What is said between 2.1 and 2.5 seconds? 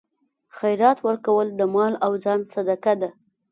ځان